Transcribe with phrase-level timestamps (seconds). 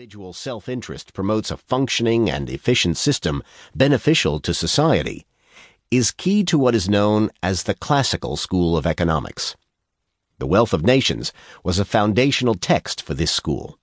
[0.00, 3.42] individual self interest promotes a functioning and efficient system
[3.74, 5.26] beneficial to society,
[5.90, 9.56] is key to what is known as the classical school of economics.
[10.38, 13.78] The Wealth of Nations was a foundational text for this school.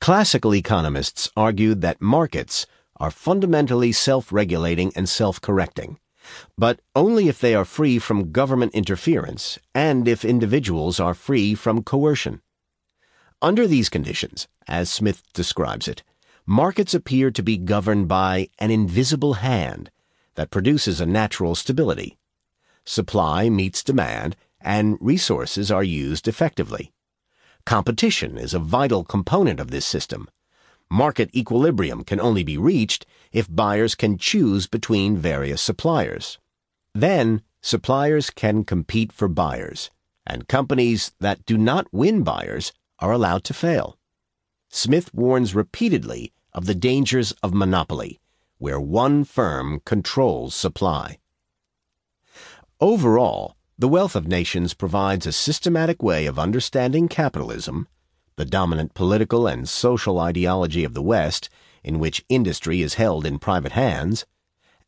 [0.00, 2.64] Classical economists argued that markets
[2.98, 5.98] are fundamentally self regulating and self correcting,
[6.56, 11.82] but only if they are free from government interference and if individuals are free from
[11.82, 12.42] coercion.
[13.40, 16.02] Under these conditions, as Smith describes it,
[16.44, 19.92] markets appear to be governed by an invisible hand
[20.34, 22.18] that produces a natural stability.
[22.84, 26.92] Supply meets demand, and resources are used effectively.
[27.64, 30.28] Competition is a vital component of this system.
[30.90, 36.38] Market equilibrium can only be reached if buyers can choose between various suppliers.
[36.92, 39.90] Then, suppliers can compete for buyers,
[40.26, 43.98] and companies that do not win buyers are allowed to fail.
[44.68, 48.20] Smith warns repeatedly of the dangers of monopoly,
[48.58, 51.18] where one firm controls supply.
[52.80, 57.86] Overall, the Wealth of Nations provides a systematic way of understanding capitalism,
[58.36, 61.48] the dominant political and social ideology of the West,
[61.84, 64.26] in which industry is held in private hands,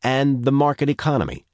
[0.03, 1.45] and the market economy.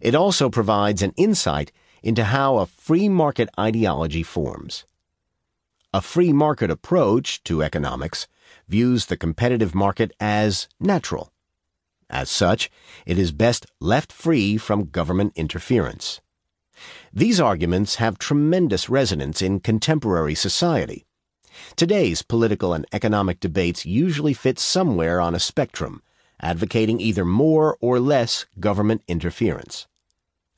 [0.00, 1.70] It also provides an insight
[2.02, 4.84] into how a free market ideology forms.
[5.96, 8.28] A free market approach to economics
[8.68, 11.32] views the competitive market as natural.
[12.10, 12.70] As such,
[13.06, 16.20] it is best left free from government interference.
[17.14, 21.06] These arguments have tremendous resonance in contemporary society.
[21.76, 26.02] Today's political and economic debates usually fit somewhere on a spectrum,
[26.38, 29.86] advocating either more or less government interference.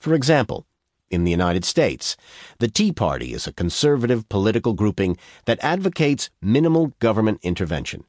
[0.00, 0.66] For example,
[1.10, 2.16] in the United States.
[2.58, 8.04] The Tea Party is a conservative political grouping that advocates minimal government intervention.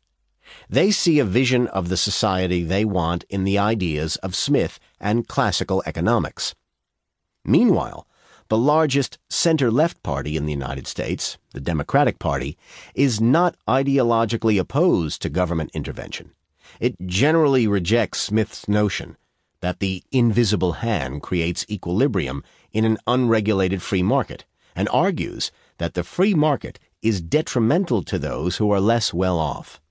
[0.69, 5.27] They see a vision of the society they want in the ideas of Smith and
[5.27, 6.55] classical economics.
[7.45, 8.07] Meanwhile,
[8.49, 12.57] the largest center left party in the United States, the Democratic Party,
[12.95, 16.31] is not ideologically opposed to government intervention.
[16.79, 19.17] It generally rejects Smith's notion
[19.61, 26.03] that the invisible hand creates equilibrium in an unregulated free market and argues that the
[26.03, 29.81] free market is detrimental to those who are less well off.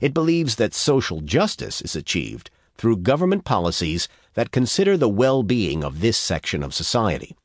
[0.00, 6.00] It believes that social justice is achieved through government policies that consider the well-being of
[6.00, 7.36] this section of society.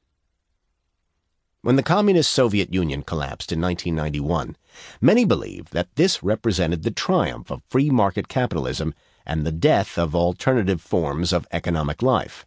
[1.61, 4.55] When the Communist Soviet Union collapsed in 1991,
[5.01, 8.93] many believed that this represented the triumph of free market capitalism
[9.25, 12.46] and the death of alternative forms of economic life.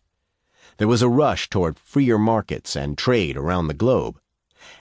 [0.78, 4.18] There was a rush toward freer markets and trade around the globe.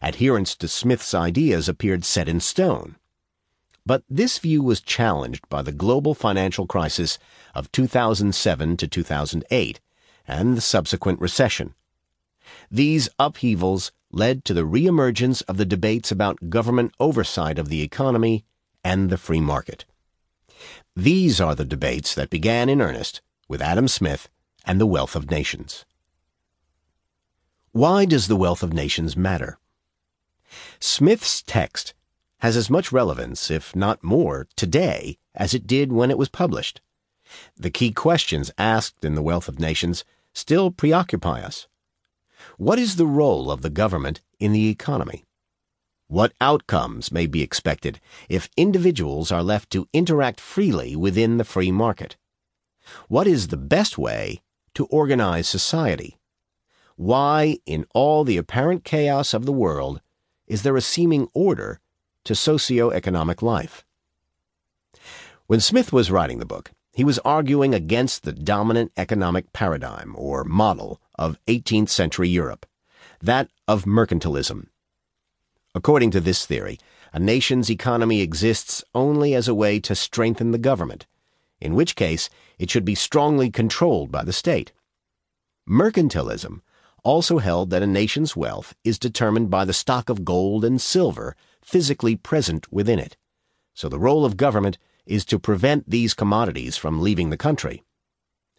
[0.01, 2.95] Adherence to Smith's ideas appeared set in stone.
[3.85, 7.17] But this view was challenged by the global financial crisis
[7.55, 9.79] of 2007 to 2008
[10.27, 11.73] and the subsequent recession.
[12.69, 18.45] These upheavals led to the reemergence of the debates about government oversight of the economy
[18.83, 19.85] and the free market.
[20.95, 24.29] These are the debates that began in earnest with Adam Smith
[24.65, 25.85] and the wealth of nations.
[27.71, 29.57] Why does the wealth of nations matter?
[30.79, 31.93] Smith's text
[32.39, 36.81] has as much relevance, if not more, today as it did when it was published.
[37.55, 41.67] The key questions asked in The Wealth of Nations still preoccupy us.
[42.57, 45.23] What is the role of the government in the economy?
[46.11, 51.71] What outcomes may be expected if individuals are left to interact freely within the free
[51.71, 52.17] market?
[53.07, 54.41] What is the best way
[54.73, 56.19] to organize society?
[56.97, 60.01] Why, in all the apparent chaos of the world,
[60.47, 61.79] is there a seeming order
[62.25, 63.85] to socio-economic life?
[65.47, 70.43] When Smith was writing the book, he was arguing against the dominant economic paradigm or
[70.43, 72.65] model of 18th century Europe,
[73.21, 74.67] that of mercantilism.
[75.73, 76.77] According to this theory,
[77.13, 81.07] a nation's economy exists only as a way to strengthen the government,
[81.59, 82.29] in which case
[82.59, 84.73] it should be strongly controlled by the state.
[85.67, 86.61] Mercantilism
[87.03, 91.35] also held that a nation's wealth is determined by the stock of gold and silver
[91.61, 93.15] physically present within it.
[93.73, 97.83] So the role of government is to prevent these commodities from leaving the country.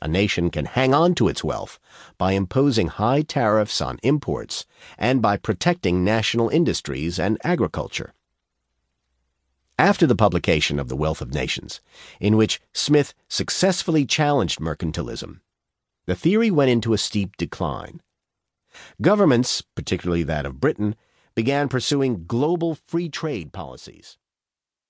[0.02, 1.78] A nation can hang on to its wealth
[2.18, 4.66] by imposing high tariffs on imports
[4.98, 8.12] and by protecting national industries and agriculture.
[9.78, 11.80] After the publication of The Wealth of Nations,
[12.18, 15.40] in which Smith successfully challenged mercantilism,
[16.06, 18.02] the theory went into a steep decline.
[19.00, 20.96] Governments, particularly that of Britain,
[21.36, 24.18] began pursuing global free trade policies.